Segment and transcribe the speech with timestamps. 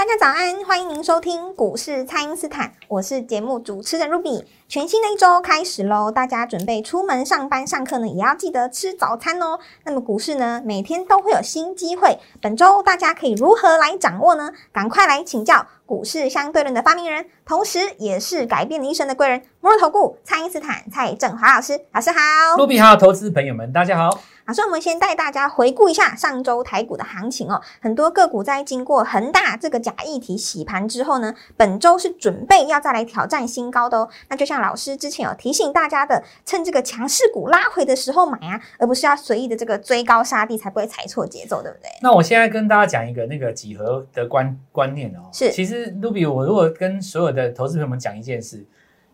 [0.00, 4.42] 大家早安，欢迎您收听股市蔡因斯坦，我是节目主持人 Ruby。
[4.70, 9.58] 全新的一周开始喽，大家准备出门上班上课呢，也要记得吃早餐哦。
[9.82, 14.52] 那么股市呢，每天都会有新机会，本周大家可以如何来掌握呢？
[14.70, 21.76] 赶快来请教股市相对论的发明人，同时也是改变你一生的贵人——摩尔投顾蔡因斯坦蔡振华老师。
[21.92, 22.20] 老师好
[22.56, 24.20] ，Ruby 好，投资朋友们大家好。
[24.46, 27.60] 老师，我们先带大家回顾一下上周台股的行情哦。
[27.80, 34.08] 很多个股在经过恒大这个假议题洗盘之后呢，本周是准备要再来挑战新高的哦。
[34.28, 41.88] 那就像老师之前有提醒大家的，趁这个强势股拉回的时候买啊，而不是要随意的这个追高杀低，才不会踩错节奏，对不对？
[42.02, 45.28] 那我现在跟大家讲一个那个几何的观观念哦。
[45.32, 48.64] 是，其实 Ruby，我如果跟所有的投资朋友们讲一件事，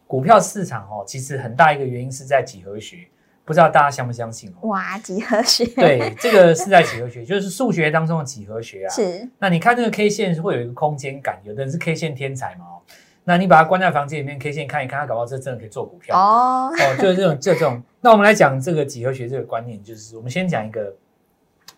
[0.07, 3.07] 股票市场哦，其实很大一个原因是在几何学。
[3.45, 4.71] 不知道大家相不相信哦？
[4.71, 5.65] 哇，几何学？
[5.67, 8.91] 对，这个是在几何学，就是数学当中的几何学啊。
[8.93, 9.29] 是。
[9.39, 12.83] 那你看那个 K 线会有一个空间感，有的人是 K 线天才嘛哦。
[13.29, 16.71] 那你把它关在房间里面，K 线看一看，它搞不好这真的可以做股票哦。
[16.71, 17.83] 哦，就是这种这种。
[18.01, 20.95] 那我们来讲这个几何学这个观念，就是我们先讲一个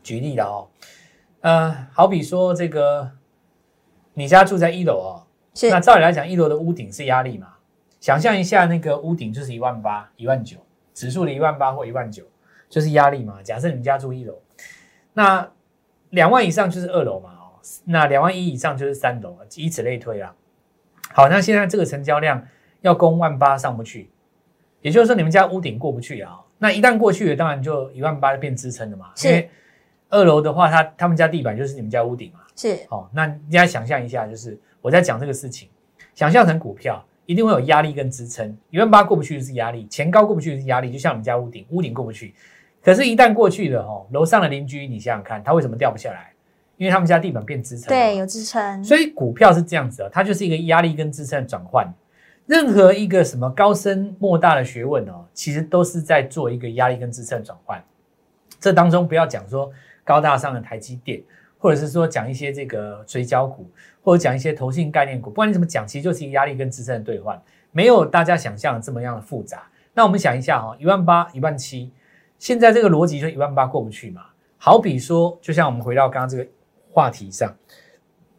[0.02, 0.69] 举例的哦。
[1.41, 3.10] 呃，好比说这个，
[4.12, 5.24] 你家住在一楼哦，
[5.70, 7.54] 那照理来讲，一楼的屋顶是压力嘛？
[7.98, 10.58] 想象一下，那个屋顶就是一万八、一万九。
[10.92, 12.24] 指数的一万八或一万九，
[12.69, 13.41] 就是压力嘛。
[13.42, 14.34] 假设你们家住一楼，
[15.14, 15.48] 那
[16.10, 17.30] 两万以上就是二楼嘛。
[17.30, 20.34] 哦，那两万一以上就是三楼，以此类推啊。
[21.19, 22.41] 好，那现在这个成交量
[22.80, 24.08] 要攻万八上不去，
[24.83, 26.38] 也就是说你们家屋顶过不去啊。
[26.59, 29.06] 那一旦过去了，当然就一万八变支撑了嘛。
[29.25, 29.50] 因为
[30.10, 32.38] 二楼的话，他他们家地板就是你们家屋顶嘛。
[32.54, 32.78] 是。
[32.88, 35.69] 好，那大家想象一下，就是我在讲这个事情，
[36.15, 37.04] 想象成股票。
[37.26, 42.34] 一定会有压力跟支撑，一万八过不去就是压力，前高过不去就是压力，就像我们家屋顶，屋顶过不去。
[42.82, 46.32] 可是，一旦过去了哦，楼上的邻居，你想想看，他为什么掉不下来？
[46.78, 48.83] 因为他们家地板变支撑，对，有支撑。
[48.83, 51.87] 所以股票是这样子啊，它就是一个压力跟支撑的转换。
[52.47, 57.84] 任何一个什么高深莫大的学问哦，其实都是在做一个压力跟支撑转换。
[58.59, 59.71] 这当中不要讲说
[60.03, 61.22] 高大上的台积电。
[61.61, 63.69] 或者是说讲一些这个追焦股，
[64.00, 67.37] 或者讲一些投信概念股，不管你怎么讲，其实就是一个压力跟支撑的兑换，
[67.72, 69.65] 没有大家想象的这么样的复杂。
[69.93, 71.91] 那我们想一下哈，一万八、一万七，
[72.39, 74.22] 现在这个逻辑就一万八过不去嘛？
[74.56, 76.47] 好比说，就像我们回到刚刚这个
[76.98, 77.56] 话题上，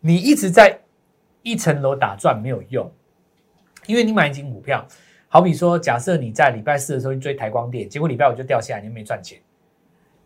[0.01, 0.77] 你一直在
[1.43, 2.91] 一层楼打转没有用，
[3.87, 4.85] 因为你买一金股票，
[5.29, 9.39] 好比说，假设你在礼拜四的时候去追台光电，结果礼拜五就掉下来，你没赚钱，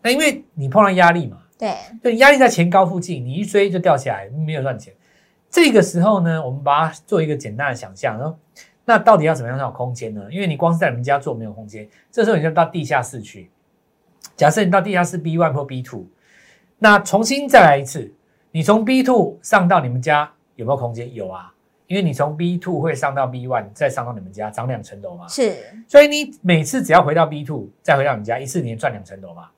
[0.02, 1.38] 那因为你碰到压力嘛。
[1.56, 4.92] 对，就压力在前高附近，你一追就掉下来，没有赚钱。
[5.48, 8.36] 这个时候呢，我们把它做一个简单的想象，说
[8.84, 10.26] 那到底要怎么样才有空间呢？
[10.32, 13.48] 因为你光是在你们家做没有空间，这时候你就到地下室去。
[14.34, 16.08] 假设你到地下室 B one 或 B two，
[16.76, 18.12] 那重新再来一次，
[18.54, 21.12] 你从 B two 上到你们家有没有空间？
[21.12, 21.52] 有啊，
[21.88, 25.26] 因为你从 B two 会上到 B one，再上到你们家，涨两层楼嘛。
[25.26, 25.56] 是，
[25.88, 29.48] 所以你每次只要回到 B two，再回到你们家，一次你赚两层楼嘛。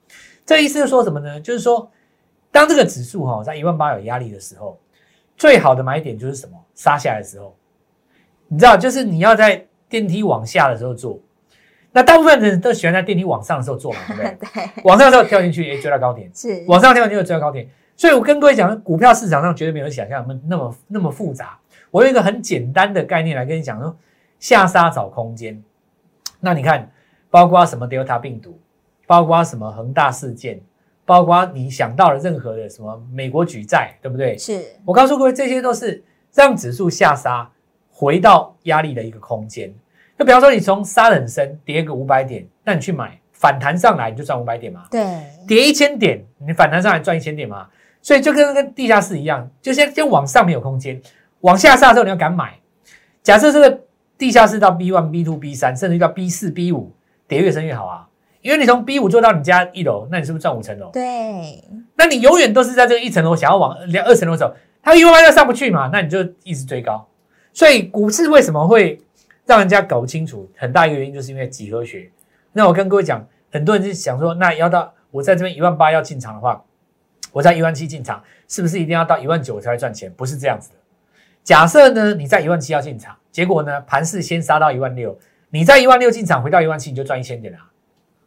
[0.46, 1.38] 这意思是说什么呢？
[1.38, 1.90] 就是说，
[2.50, 4.80] 当这个指数哈在一万八有压力的时候，
[5.36, 6.56] 最好的买点就是什么？
[6.74, 7.54] 杀下来的时候，
[8.48, 11.20] 你知道，就是你要在电梯往下的时候做。
[11.92, 14.38] 那大部分人都喜欢在电梯往上的时候做嘛，对不对？
[14.54, 14.82] 对。
[14.84, 16.30] 往上的时候跳进去，哎，追到高点。
[16.34, 16.64] 是。
[16.66, 17.68] 往上跳进去追到高点。
[17.96, 21.58] 所以我跟各位讲，股票市场上绝对没有想象那么那么那么复杂。
[21.90, 23.96] 我用一个很简单的概念来跟你讲说，
[24.38, 25.62] 下杀找空间。
[26.40, 26.90] 那你看，
[27.30, 28.60] 包括什么 Delta 病毒？
[29.06, 30.60] 包括什么恒大事件，
[31.04, 34.36] 包括你想到了任何的什么美国举债，对不对？
[34.36, 37.48] 是我告诉各位，这些都是让指数下杀
[37.90, 39.72] 回到压力的一个空间。
[40.18, 44.82] 就比方说，你从杀很深，跌个五百点，那你去买反弹上来，你就赚五百点嘛。
[44.90, 45.02] 对，
[45.46, 47.68] 跌一千点，你反弹上来赚一千点嘛。
[48.06, 51.02] 所以就跟跟地下室一样，就先先往上面有空间，
[51.40, 52.54] 往下杀的时候你要敢买。
[53.20, 53.80] 假设这个
[54.16, 56.92] 地下室到 B one、B two、B 三，甚至到 B 四、B 五，
[57.26, 58.06] 跌越深越好啊。
[58.42, 60.88] 因为你从 B 五做到你家一楼，那你是不是赚五层楼？
[60.92, 61.64] 对，
[61.96, 67.04] 那你永远都是在这个一层楼，想要往两二层楼走，它一万八又上不去嘛，那你就一直追高。
[67.52, 69.00] 所以股市为什么会
[69.46, 70.48] 让人家搞不清楚？
[70.56, 72.08] 很大一个原因就是因为几何学。
[72.52, 76.62] 那我跟各位讲，很多人就想说，那要到我在这边一万八要进场的话，
[77.36, 80.10] 我在一万七进场，是不是一定要到一万九才会赚钱？
[80.16, 80.76] 不是这样子的。
[81.44, 85.14] 假设呢，你在一万七要进场，结果呢，盘势先杀到一万六，
[85.50, 87.58] 你在一万六进场，回到一万七你就赚一千点啦。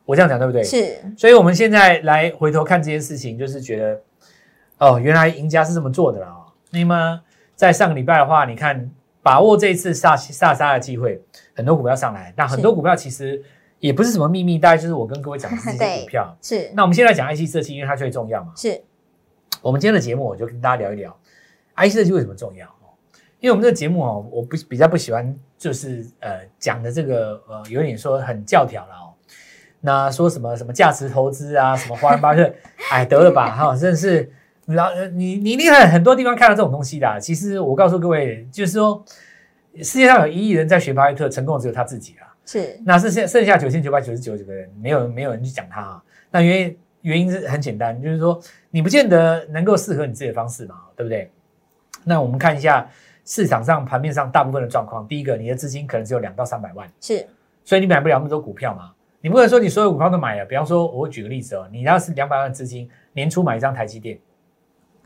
[0.06, 0.64] 我这样讲对不对？
[0.64, 4.02] 是所以我们现在来回头看这件事情，就是觉得，
[4.78, 6.46] 哦，原来赢家是这么做的啦、哦。
[6.70, 7.20] 那么
[7.56, 8.88] 在上个礼拜的话，你看
[9.24, 11.20] 把握这一次下下杀的机会，
[11.56, 13.44] 很多股票上来，那很多股票其实
[13.80, 16.38] 也不是什么秘密，大概就是我跟各位讲的这些 股票。
[16.44, 18.54] 是那我们现在讲 IC 设计，因为它最重要嘛。
[18.56, 18.80] 是
[19.62, 21.16] 我们今天的节目，我就跟大家聊一聊
[21.76, 22.96] IC 设计为什么重要哦。
[23.40, 29.14] 因为我们这个节目哦，我不比较不喜欢就是呃讲的这个呃有点说很教条了哦。
[29.82, 32.54] 那说什么什么价值投资啊，什么华人巴菲特，
[32.92, 34.32] 哎得了吧哈，真的是
[34.66, 37.20] 老呃你你一定很很多地方看到这种东西的啊。
[37.20, 39.04] 其实我告诉各位，就是说
[39.78, 42.28] 世界上有一亿人在学巴菲特，成功的只有他自己啊。
[42.46, 46.04] 是那剩下剩下九千九百九十九个人，没有没有人去讲他啊。
[46.32, 51.32] 那原因原因是很简单，就是说你不见得能够适合你自己的方式嘛，对不对？
[52.04, 52.88] 那我们看一下
[53.26, 55.08] 市场上盘面上大部分的状况。
[55.08, 57.28] 第一个，你的资金可能只有两到三百万，是
[57.64, 58.92] 所以你买不了那么多股票嘛。
[59.22, 60.46] 你不能说你所有股票都买了。
[60.46, 64.18] 比方说，我举个例子哦，你要是两百万资金，年初买一张台积电，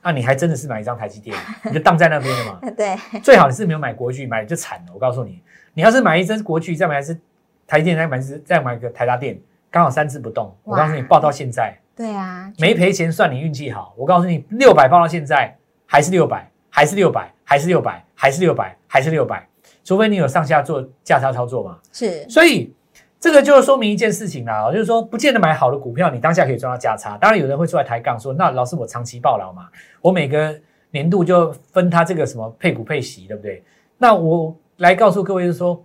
[0.04, 2.60] 那、你还真的是买一张台积电，你就荡在那边了嘛。
[2.78, 4.92] 对最好你是没有买国巨，买就惨了。
[4.94, 5.42] 我告诉你，
[5.74, 7.20] 你要是买一只国巨，再买一只
[7.66, 9.40] 台积电，再买一只再买个台达电，
[9.72, 10.56] 刚好三只不动。
[10.64, 13.94] 我告诉你，哇报到现在对啊，没赔钱，算你运气好。
[13.98, 15.56] 我告诉你，六百报到现在
[15.86, 19.48] 还是六百，还是六百，还是六百，还是六百，还是六百，
[19.84, 21.78] 除非你有上下做价差操作嘛。
[21.92, 22.74] 是所以
[23.20, 27.18] 这个就说明一件事情啦，就是说不见得买好的股票，你当下可以赚到价差。
[27.18, 29.70] 当然有人会出来抬杠说，那老师我长期抱牢嘛，
[30.02, 30.60] 我每个
[30.92, 33.64] 年度就分他这个什么配股配息，对不对？
[33.98, 35.82] 那我来告诉各位，就是说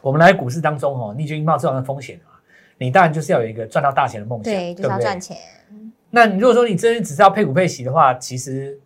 [0.00, 2.27] 我们来股市当中哦，你就应冒这样的风险啊，
[2.78, 5.36] 你当然就是要有一个赚到大钱的梦想，对，就是不对要赚钱，
[6.10, 8.78] 那你如果说你真的只是要配股配息的话，其实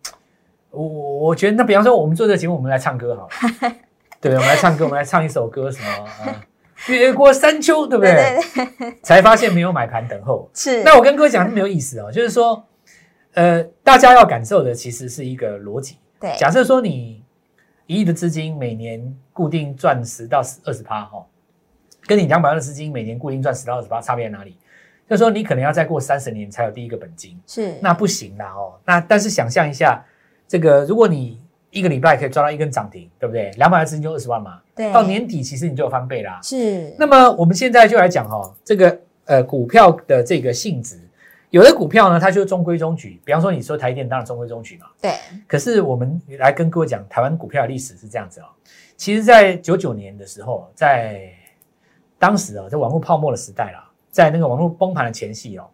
[0.71, 3.75] 我我我觉得，那比方说我们做这个节目，我们来唱歌好了，
[4.19, 4.35] 对 不对？
[4.35, 6.43] 我们来唱歌，我们来唱一首歌，什么呃
[6.87, 8.13] 越过山丘，对不对？
[8.55, 10.49] 对对才发现没有买盘等候。
[10.55, 12.61] 是那我跟各位讲没有意思哦， 就是说，
[13.35, 15.97] 呃，大家要感受的其实是一个逻辑。
[16.19, 17.23] 对假设说你
[17.85, 21.25] 一亿的资金每年固定赚十到二十趴哈，
[22.05, 24.57] 跟你两百万的资金每年固定赚十到二十八差别在哪里？
[25.09, 28.73] 就是说你可能要再过三十年才有第一个本金，是那不行啦哦。
[28.85, 30.03] 那但是想象一下，
[30.47, 31.39] 这个如果你
[31.69, 33.51] 一个礼拜可以抓到一根涨停，对不对？
[33.57, 36.39] 两百万资金就二十万嘛，对到年底其实你就有翻倍啦。
[36.41, 40.97] 是那么我们现在就来讲哦，这个呃股票的这个性质，
[41.49, 45.11] 有的股票呢它就中规中矩，比方说你说台积电当然中规中矩嘛，对
[45.45, 48.45] 可是我们来跟各位讲，台湾股票的历史是这样子哦。
[48.95, 51.29] 其实，在九九年的时候，在
[52.23, 55.69] 当时啊，在网络泡沫的时代啦，在那个网络崩盘的前夕哦，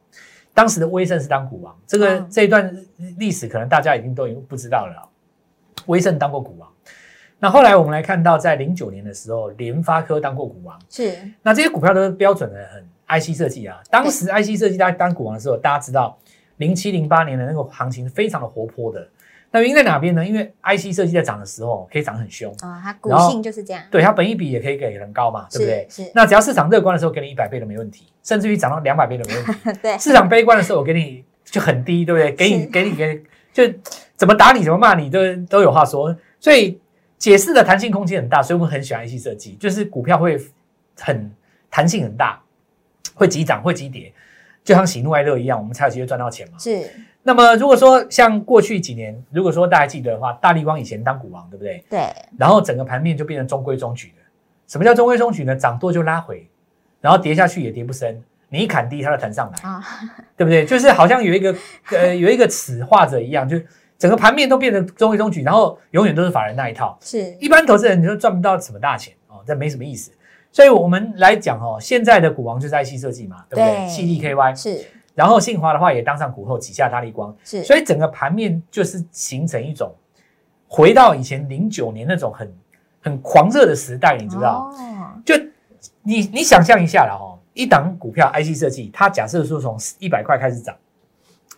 [0.52, 2.76] 当时的威盛是当股王，这个、嗯这一段
[3.20, 5.06] 历史可能大家已经都已经不知道了哦、
[5.86, 6.68] 威盛当过股王。
[7.38, 10.76] 那后来我们来看到，在零九年的时候，联发科当过股王。
[10.90, 13.80] 是那这些股票都是标准的很 IC 设计啊。
[13.92, 16.18] 当时 IC 设计大家当股王的时候，大家知道
[16.58, 19.08] 零七零八年的那个行情是非常的活泼的。
[19.52, 20.26] 那原因在哪边呢？
[20.26, 25.88] 因为 IC 设计在涨的时候可以涨得很凶，啊，它股性就是这样，对它本益比也可以给很高嘛，对不对？
[25.90, 29.54] 是是那只要市场乐观的时候，给你一百倍都没问题，甚至于涨到两百倍都没问题。
[29.82, 32.32] 对市场悲观的时候，我给你就很低，对不对？
[32.34, 33.64] 给你是给你给就
[34.16, 36.80] 怎么打你怎么骂你都都有话说，所以
[37.18, 40.40] 解释的弹性空间很大，所以我们很喜欢 IC 设计，就是股票会
[41.00, 41.32] 很
[41.72, 42.40] 弹性很大，
[43.16, 44.14] 会急涨会急跌，
[44.64, 46.60] 就像喜怒哀乐一样，我们才有机会赚到钱嘛。
[46.60, 46.88] 是
[47.22, 51.84] 那么如果说像过去几年，如果说大家记得的话，大力光以前当股王，对不对？
[51.90, 52.08] 对
[52.38, 54.14] 然后整个盘面就变成中规中矩的。
[54.68, 55.56] 什么叫中规中矩呢？
[55.56, 56.48] 涨多就拉回，
[57.02, 59.70] 然后跌下去也跌不深，你一砍低它就弹上来。
[59.70, 59.84] 啊，
[60.38, 60.64] 对不对？
[60.68, 61.56] 就是好像有一个
[61.92, 63.60] 呃有一个尺画着一样，就
[63.98, 66.98] 整个盘面都变成中规中矩，然后永远都是法人那一套。
[67.02, 70.12] 是一般投资人你就赚不到什么大钱哦，这没什么意思。
[70.52, 73.78] 所以我们来讲哦，现在的股王就是 IC 设计嘛，对不对？
[73.86, 74.86] 对细粒 KY，是
[75.20, 79.94] 然后信华的话也当上股后，旗下大力光，是，所以整个盘面就是形成一种
[80.66, 82.50] 回到以前零九年那种很
[83.02, 84.72] 很狂热的时代，你知道？
[84.74, 85.36] 哦，就
[86.04, 90.74] 你你想象一下了哦，一档股票 IC 设计，它假设说从一百块开始涨，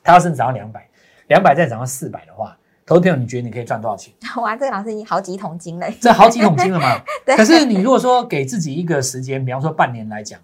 [0.01, 0.89] 它要是涨到两百，
[1.27, 4.11] 两百再涨到四百的话，投资朋友你觉得你可以赚多少钱？
[4.41, 6.99] 哇，这个老师已经好几桶金了，这好几桶金了嘛。
[7.23, 10.39] 对可是你如果说给自己一个时间，比方说半年来讲，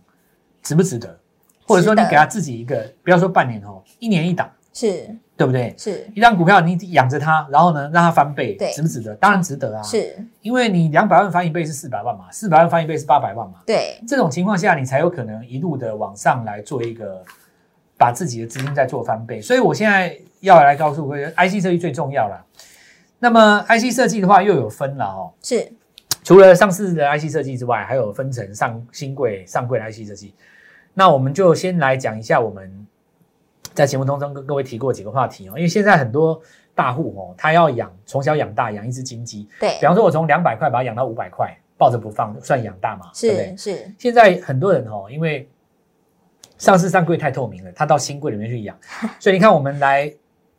[0.62, 1.20] 值不值得？
[1.68, 5.74] 或者说你给他自己一个，不要说半年哦，一年一档，是对不对？
[5.78, 9.14] 是一张股票你养着它，然后呢让它翻倍对，值不值得？
[9.16, 13.56] 当然值得啊，是，因为你两百万翻一倍是四百万嘛，四百万翻一倍是八百万嘛。
[13.66, 17.24] 对这种情况下，你才有可能一路的往上来做一个
[17.98, 19.42] 把自己的资金再做翻倍。
[19.42, 22.44] 所以我现在要来告诉各位，IC 设计最重要了。
[23.20, 25.72] 那么 IC 设计的话又有分了哦，是
[26.24, 30.34] 除了上市的 IC 设计之外，还有分成上新贵、上柜的 IC 设计。
[30.98, 32.88] 那我们就先来讲一下我们
[33.76, 36.42] 在节目当中跟各位提过几个话题哦，因为现在很多
[36.74, 39.48] 大户哦，他要养从小养大，养一只金鸡。
[39.60, 43.12] 对比，方说，我从两百块把它养到五百块，抱着不放，算养大嘛？
[43.22, 43.76] 对不对是？
[43.76, 45.48] 是，现在很多人哦，因为
[46.58, 48.76] 上市上柜太透明了，他到新柜里面去养，
[49.22, 50.12] 所以你看我们来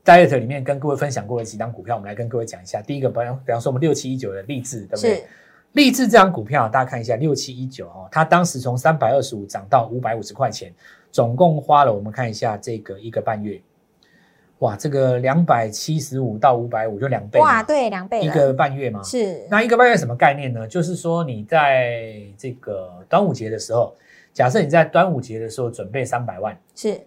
[0.05, 2.81] Diet 里面跟各位分享过的几档股票，我们来跟各位讲一下。
[2.81, 5.25] 第一个，比方比方说我们六七一九的励志，对不对
[5.73, 5.79] 是？
[5.79, 10.73] 励志这张股票，大家看一下六七一九哦，它当时从三百二十五涨到五百五十块钱，
[11.13, 13.61] 总共花了我们看一下这个一个半月，
[14.59, 20.67] 哇，这个两百七十五到五百五就两倍，哇，对，两倍一个半月嘛，是，那一个半月什么概念呢？
[20.67, 23.95] 就是说你在这个端午节的时候，
[24.33, 27.01] 假设你在端午节的时候准备三百万，是，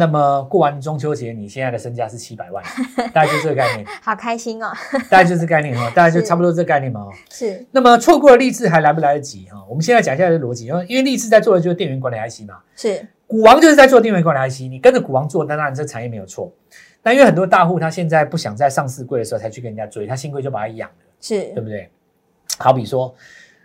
[0.00, 2.64] 那么过完中秋节，你现在的身价是七百万，
[3.12, 4.72] 大概就这个概念，好开心哦，
[5.10, 7.12] 大概就这个概念哦， 大概就差不多这个概念嘛哦。
[7.30, 9.62] 是，那么错过了励志还来不来得及哈？
[9.68, 16.50] 我们现在讲一下这个逻辑，因为因为励志在做的就是电源管理 IC 嘛，是，股王就是在做电源管理 IC，你跟着股王做，当然这产业没有错。
[17.02, 20.96] 但因为很多大户他现在不想在上市柜的时候才去跟人家追，他新贵就把它养了。
[21.20, 21.90] 是对，不对？
[22.58, 23.14] 好比说，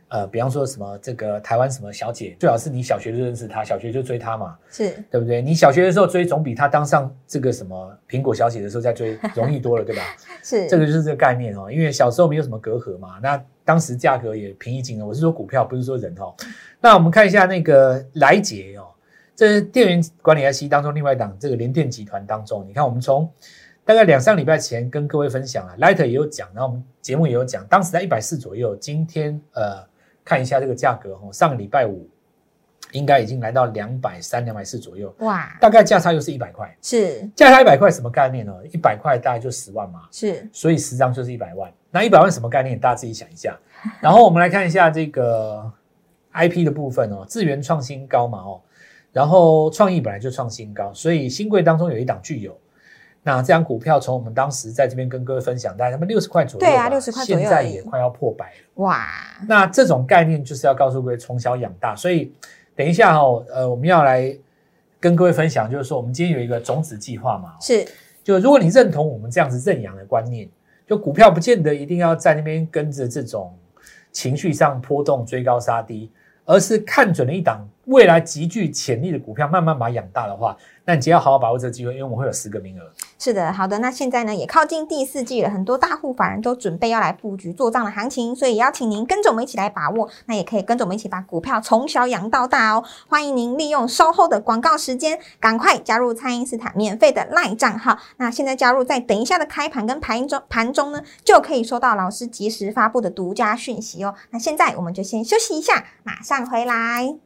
[0.08, 5.42] 呃，比方说什么这个台湾什么小姐，最好是你小学就认识她，小学就追她嘛，是，对不对？
[5.42, 10.02] 你小学的时候追，总比她当上这个什么苹果小姐的时候再追 容易多了，对吧？
[10.44, 15.06] 是，这个就是这个概念哦，因为小时候没有什么隔阂嘛，那当时价格也平易近人。
[15.06, 16.34] 我是说股票，不是说人哦。
[16.80, 18.86] 那我们看一下那个来捷哦，
[19.36, 23.28] 这是电源管理 IC 当中另外一档这个联电集团当中，你看我们从
[23.84, 29.84] 大概两三礼拜前跟各位分享了，Light 也有讲，然后我们节目也有讲，当时在一百四左右，今天呃
[30.26, 32.10] 看一下这个价格哦，上个礼拜五
[32.92, 38.54] 应该已经来到两百三、两百四左右，哇，大概价差又是一百块，是，价差一百块什么概念呢？
[38.74, 41.72] 一百块大概就十万嘛，是，所以十张就是一百万。
[41.92, 42.78] 那一百万什么概念？
[42.80, 43.58] 大家自己想一下。
[44.02, 45.72] 然后我们来看一下这个
[46.34, 48.62] IP 的部分哦，智源创新高嘛哦，
[49.12, 52.58] 然后创意本来就创新高，所以新贵当中有一档具有。
[53.28, 58.58] 那这张股票从我们当时在这边跟各位分享，大概他们六十块左右，对啊60块左右现在也快要破百了。
[58.76, 59.08] 哇，
[59.48, 62.32] 那这种概念就是要告诉各位从小养大，所以
[62.76, 64.32] 等一下哦，呃，我们要来
[65.00, 67.58] 跟各位分享，就是说我们今天有一个种子计划嘛，哦。
[67.60, 67.84] 是，
[68.24, 70.48] 就如果你认同我们这样子认养的观念，
[70.88, 73.52] 就股票不见得一定要在那边跟着这种
[74.12, 76.12] 情绪上波动追高杀低，
[76.46, 82.84] 而是看准了一档未来极具潜力的股票，慢慢把它养大的话，那你只要好好把握这个机会，因为我们会有十个名额。
[83.18, 83.80] 是的，好的。
[83.80, 90.10] 那现在呢，也靠近第四季了，很多大户法人都准备要来布局做账的行情，所以邀请您跟着我们一起来把握。
[90.26, 92.84] 那也可以跟着我们一起把股票从小养到大哦。
[93.08, 97.98] 欢迎您利用稍后的广告时间，赶快加入蔡因斯坦免费的赖账号。
[98.18, 104.16] 那现在加入，在等一下的开盘跟盘中盘中呢，就可以收到老师及时发布的独家讯息哦。
[104.32, 107.25] 那现在我们就先休息一下，马上回来。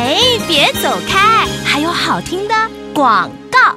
[0.00, 2.54] 嘿，别走开，还有好听的
[2.94, 3.76] 广告。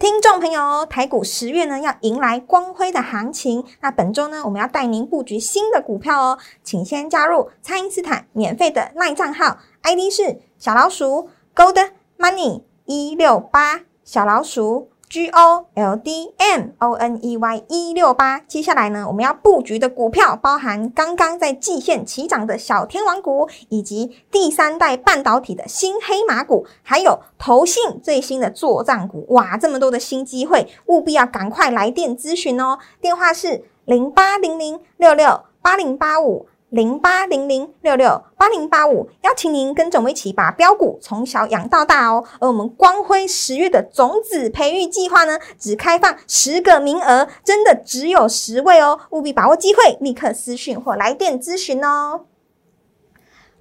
[0.00, 3.64] 听众朋友，台股十月呢要迎来光辉的行情。
[3.80, 18.38] 那本周呢，我们要带您布局新的股票哦，请先加入蔡因斯坦免费的赖账号，ID 是小老鼠 Gold Money 一六八，小老鼠 G O L D M O N E Y 一六八。
[18.48, 29.26] 接下来呢，我们要布局的股票包含刚刚在季线起涨的小天王股，以及第三代半导体的新黑马股，还有投信最新的作战股。
[29.34, 32.78] 哇，这么多的新机会，务必要赶快来电咨询哦。
[32.98, 36.46] 电话是零八零零六六八零八五。
[36.72, 42.24] 零八零零六六八零八五，邀请您跟着我们一起把标股从小养到大哦。
[42.40, 52.22] 而我们光辉十月的种子培育计划呢，只开放十个名额，真的只有十位哦，务必把握机会，立刻私讯或来电咨询哦。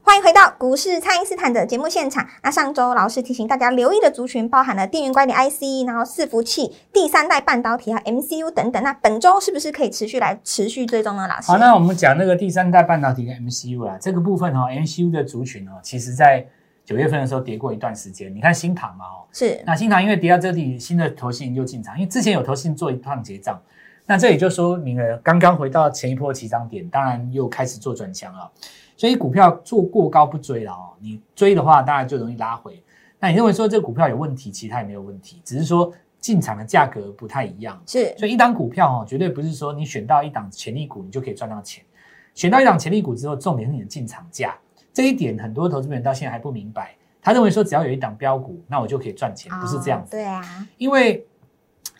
[0.04, 2.28] 欢迎回到股市蔡因斯坦的节目现场。
[2.44, 8.82] 那上周老师提醒大家留意的族群包含了电源管理 IC，然后伺服器、第三代半导体和 MCU 等等。
[8.84, 11.28] 那本周是不是可以持续来持续追踪呢？
[11.28, 11.52] 老师？
[11.52, 16.46] 好，那我们讲那个第三代半导体跟 MCU 啊，这个部分哈、哦、，MCU 的族群哦，其实在
[16.84, 18.36] 九月份的时候跌过一段时间。
[18.36, 23.62] 你看新塘嘛哦，是那新塘因为跌到这里，新的投信又进场，因为之前有投信做一趟结账，
[24.08, 28.52] 那这也就说明了刚刚回到前一波起涨点，当然又开始做转强了。
[29.02, 32.80] 所以股票做过高不追了哦，你追的话，当然就容易拉回。
[33.20, 37.82] 那你认为说这个股票有问题，其他也没有问题，只是说进场的价格不太一样。
[37.88, 41.84] 是所以一档股票哦，绝对不是说你选到一档潜力股，你就可以赚到钱。
[42.36, 44.56] 选到一档潜力股之后，重点是你的进场价。
[44.94, 50.10] 这一点很多投资人到现在还不明白，他认为说只要有一档标股，那我就可以赚钱，不是这样子。
[50.10, 51.26] 哦对啊，因为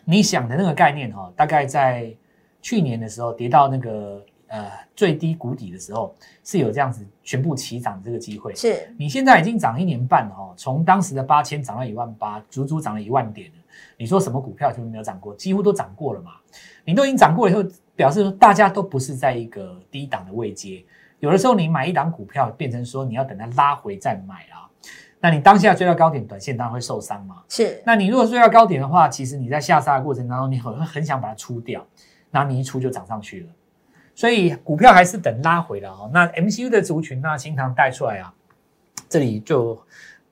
[0.04, 2.14] 你想的那个概念哈、哦，大概在
[2.60, 8.54] 去年的时候跌到那个呃最低谷底的时候，是有这样子全部齐涨的这个机会。
[8.54, 13.56] 是你现在已经涨一年半了哦，从当时的八千涨到一万八，足足涨了一万点了。
[13.96, 15.34] 你说什么股票就没有涨过？
[15.34, 16.32] 几乎都涨过了嘛。
[16.84, 17.66] 你都已经涨过了以后，
[17.96, 20.84] 表示说大家都不是在一个低档的位阶。
[21.20, 24.68] 有的时候你买一档股票，变成说你要等它拉回再买啊。
[25.20, 27.42] 那你当下追到高点，短线当然会受伤嘛。
[27.48, 31.86] 是，那你如果追到高点的话，其实你在下杀的过程当中，你很很想把它出掉，
[32.30, 33.46] 然后你一出就涨上去了。
[34.14, 36.10] 所以股票还是等拉回了哦。
[36.12, 38.32] 那 MCU 的族群那新塘带出来啊，
[39.08, 39.80] 这里就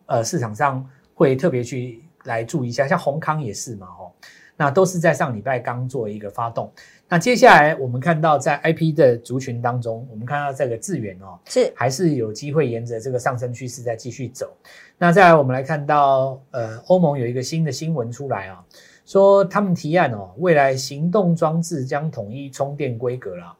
[0.06, 4.12] 呃市场上会特别去来注意一下，像宏康也是嘛哦，
[4.56, 6.72] 那都是在上礼拜刚做一个发动。
[7.12, 14.48] 那接下来我们看到在 IP 的族群当中，我们看到这个智远哦，是还是有机会沿着这个上升趋势再继续走。
[14.96, 18.64] 那再来，我们来看到，呃，欧盟有一个新的新闻出来啊，
[19.10, 23.56] 说他们提案哦，未来行动装置将统一充电规格啦。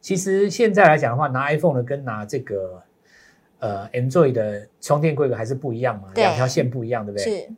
[0.00, 2.82] 其实现在来讲的话，拿 iPhone 的跟拿这个
[3.58, 7.22] 呃 Android 的充电规格还是不一样嘛，对两条线不一样，对不对？
[7.22, 7.48] 是，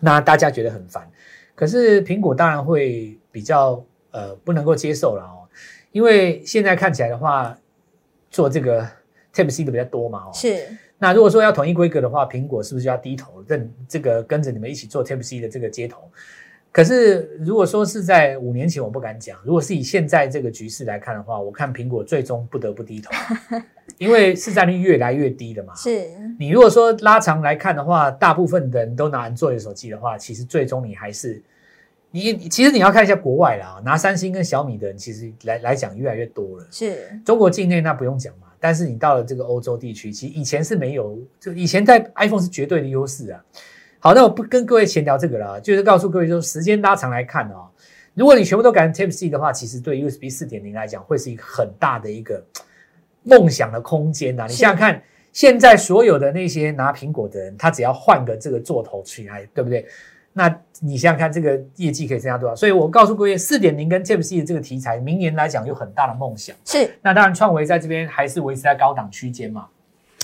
[0.00, 1.08] 那大家觉得很烦，
[1.54, 3.80] 可是苹果当然会比较
[4.10, 5.46] 呃不能够接受了哦，
[5.92, 7.56] 因为现在看起来的话，
[8.32, 8.84] 做这个
[9.32, 16.10] Type C 的比较多嘛哦，是，那如果说要统一规格的话，苹果是不是就要低头认这个跟着你们一起做 Type C 的这个接头？
[16.72, 23.10] 可是如果说是在五年前，我不敢讲；如果是以现在这个局势来看的话，我看苹果最终不得不低头，
[23.98, 25.74] 因为市占率越来越低了嘛。
[25.74, 26.06] 是，
[26.38, 31.42] 你如果说拉长来看的话，大部分的人都拿安卓的手机的话，其实最终你还是
[32.12, 36.66] 你其实你要看一下国外啦，拿三星跟小米的人其实来来讲越来越多了。
[36.70, 43.44] 是，中国境内那不用讲嘛，但是你到了这个欧洲地区，其实以前是没有，就以前在 iPhone 是绝对的优势啊。
[44.02, 47.68] 好，那我不跟各位闲聊这个了，就是告诉各位说，时间拉长来看哦，
[48.14, 52.42] 如果你全部都改成 Type C 的话，其实对 USB 四点零来讲，会是一个很大的一个
[53.22, 55.02] 梦想的空间呐、你想想看，
[55.34, 59.86] 现在所有的那些拿苹果的人，他只要换个这个座头去来，对不对？
[60.32, 60.48] 那
[60.80, 62.56] 你想想看，这个业绩可以增加多少？
[62.56, 66.56] 所以我告诉各位，四点零跟 Type C 的这个题材，明年来讲有很大的梦想。
[66.64, 69.66] 是，那当然，创维在这边还是维持在高档区间嘛。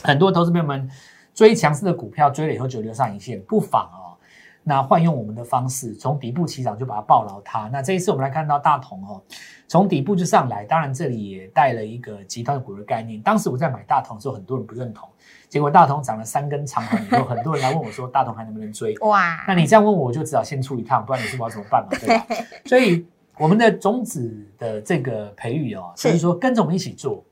[0.03, 0.89] 很多投资朋友们
[1.37, 4.17] 追强势的股票，追了以后就留上影线，不妨哦，
[4.63, 7.69] 那换用我们的方式，从底部起涨就把它抱牢它。
[7.69, 9.23] 那这一次我们来看到大同哦，
[9.69, 13.21] 从底部就上来，当然这里也带了一个集团股的概念。
[13.21, 15.07] 当时我在买大同的时候，很多人不认同，
[15.47, 18.97] 结果大同涨了三根长红以后，很多人来问我说，大同还能不能追？
[19.01, 22.27] 哇，那你这样问我，我就只好先出一趟，不然你是我要怎么办嘛，对吧？
[22.65, 23.07] 所以
[23.39, 27.23] 我们的种子的这个培育哦，是就是说跟着我们一起做，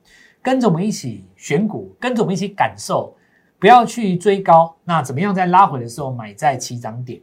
[0.43, 3.17] 跟着我们一起选股，跟着我们一起感受，
[3.59, 4.75] 不要去追高。
[4.85, 7.21] 那怎么样在拉回的时候买在起涨点？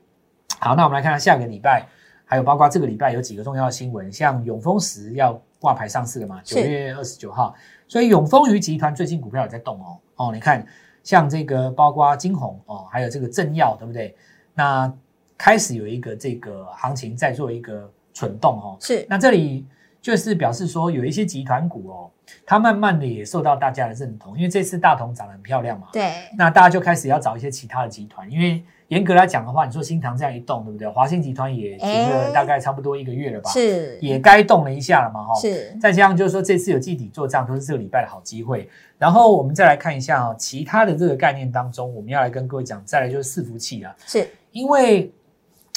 [0.59, 1.87] 好，那我们来看看下个礼拜，
[2.25, 7.55] 还有包括这个礼拜有几个重要的新闻，像永丰石要挂牌上市了嘛，九月二十九号，
[7.87, 9.97] 所以永丰鱼集团最近股票也在动哦。
[10.15, 10.65] 哦，你看
[11.03, 14.15] 像这个包括金红哦，还有这个正耀，对不对？
[14.53, 14.91] 那
[15.37, 18.77] 开始有一个这个行情在做一个蠢动哦。
[18.79, 19.65] 是，那这里
[19.99, 22.11] 就是表示说，有一些集团股哦，
[22.45, 25.87] 它慢慢的也受到大家的认同，因为这次大同涨得很漂亮嘛。
[25.93, 30.87] 对，那大家就开始要找一些其他的集团，因为严格来讲的话，你说新塘这样一动，对不对？
[30.87, 35.33] 华信集团也停了哎大概差不多一个月了吧，是，也该动了一下了嘛，哈。
[35.39, 38.69] 是，再加上就是说这次有季底做账，都是这个礼拜的好机会。
[38.97, 45.09] 然后我们再来看一下哦，其他的这个概念当中，我们要来跟各位讲，再来就是伺服器啊，是，因为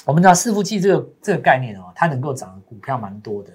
[0.05, 3.51] 我们知道伺服器这个这个概念哦，它能够涨的股票蛮多的。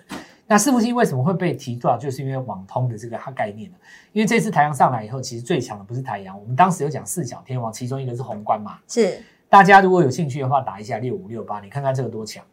[0.52, 1.96] 那伺服器为什么会被提出来？
[1.96, 3.70] 就是因为网通的这个它概念
[4.14, 8.80] 因为这次台阳上来以后，其实最强的不是台阳，我们当时有讲四小天王，其中一个是宏观嘛。
[8.88, 12.44] 是，大家如果有兴趣的话，打一下六五六八，你看看这个多强，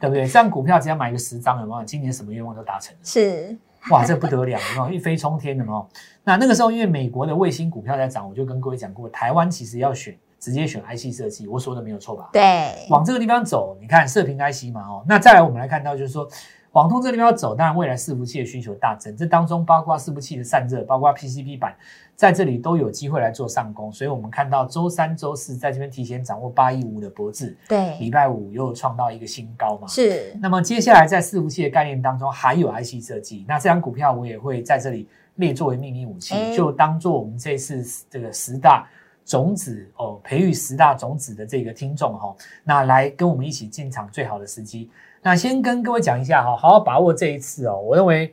[0.00, 0.26] 对不对？
[0.26, 1.84] 这样股票只要买个十张，有没有？
[1.84, 3.00] 今年什么愿望都达成了。
[3.04, 3.54] 是，
[3.90, 5.86] 哇，这不得了，有没有一飞冲天的哦？
[6.24, 12.30] 那那个时候，因为美国的卫星股票在涨，我就跟各位讲过，台湾其实要选直接选 IC 设计，我说的没有错吧？
[12.32, 16.26] 对，往这个地方走，你看射频 IC 嘛，哦，那再来我们来看到就是说，
[16.76, 21.74] 网通这个地方走，当然未来伺服器的需求大增，这当中包括伺服器的散热，包括 PCB 板，
[22.14, 27.56] 在这里都有机会来做上攻，所以我们看到周三、周四在这边提前掌握八一五的博智，
[27.98, 38.86] 礼，拜五又创到一个新高嘛，是，那么接下来在伺服器的概念当中，还有 IC 设计，那这张股票我也会在这里列作为秘密武器，哎就当做我们这次这个十大
[39.24, 44.90] 种子哦，培育十大种子的这个听众哈、哦，那来跟我们一起进场最好的时机。
[45.26, 47.76] 那先跟各位讲一下哈，好好把握这一次哦。
[47.80, 48.32] 我认为，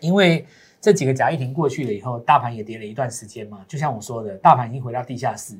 [0.00, 0.46] 因为
[0.80, 5.54] 这几个假议题过去了以后，大盘也跌了一段时间嘛，就像我说的，大盘已经回到地下室。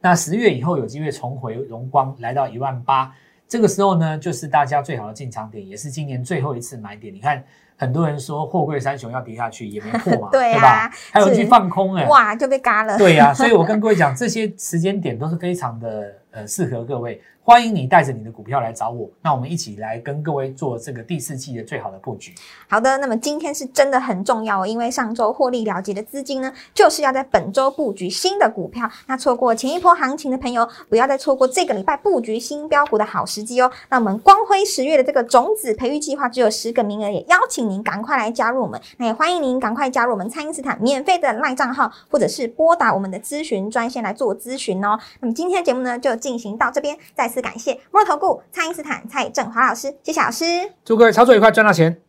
[0.00, 3.14] 那十月以后有机会重回荣光，来到一万八，
[3.46, 7.12] 这个时候呢，就是大家最好的进场点，也是今年最后一次买点。
[7.14, 7.44] 你看，
[7.76, 10.90] 很多人说货柜三雄要跌下去也没破嘛， 对啊吧？
[11.12, 12.96] 还有是去放空哎、哇，就被嘎了。
[12.96, 17.20] 对呀、所以我跟各位讲，这些时间点都是非常的呃适合各位。
[17.48, 22.34] 欢迎你带着你的股票来找我，那我们一起来跟各位做这个第四季的最好的布局。
[22.68, 28.86] 好的，那么今天是真的很重要哦，因为上周获利了结的资金呢，就是要在本周布局新的股票。
[29.06, 33.72] 那错过前一波行情的朋友，不要再错过这个礼拜布局新标股的好时机哦。
[33.88, 38.78] 那我们光辉十月的这个种子培育计划只有十个名额，也邀请您赶快来加入我们。
[38.98, 44.98] 那也欢迎您赶快加入我们蔡因斯坦免费的赖账号，或者是拨打我们的咨询专线来做咨询哦。
[45.20, 50.44] 那么今天的节目呢，就进行到这边，再次感谢摩尔投顾蔡因斯坦蔡振华老师，谢谢老师。
[50.84, 52.00] 祝各位操作愉快，赚到钱！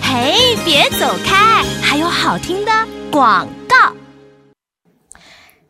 [0.00, 2.72] 嘿，别走开，还有好听的
[3.10, 3.92] 广告。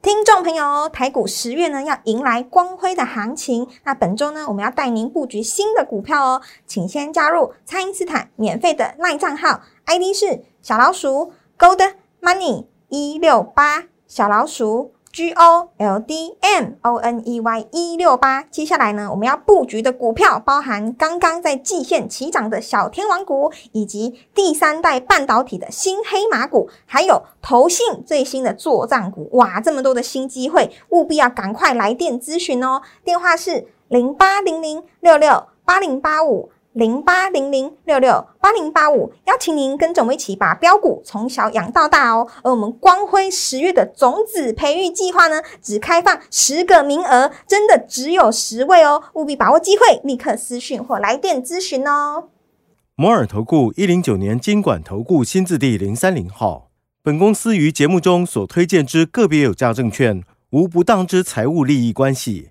[0.03, 3.67] 听众朋友，台股十月呢要迎来光辉的行情。
[3.83, 17.67] 那本周呢，我们要带您布局新的股票哦，请先加入蔡因斯坦免费的 LINE 账号，ID 是小老鼠 Gold Money 一六八，小老鼠 G O L D M O N E Y
[17.73, 18.43] 一六八。
[18.43, 29.31] 接下来呢，我们要布局的股票包含刚刚在季线起涨的小天王股，以及第三代半导体的新黑马股，还有投信最新的作战股。
[29.33, 32.83] 哇，这么多的新机会，务必要赶快来电咨询哦。
[33.03, 36.51] 电话是零八零零六六八零八五。
[36.77, 42.29] 零八零零六六八零八五，邀请您跟着我们一起把标股从小养到大哦。
[42.43, 52.25] 而我们光辉十月的种子培育计划呢，只开放十个名额，真的只有十位哦，务必把握机会，立刻私讯或来电咨询哦。
[52.95, 56.69] 摩尔投顾一零九年经管投顾新字第零三零号。
[57.03, 62.51] 本公司于节目中所推荐之个别有价证券，无不当之财务利益关系。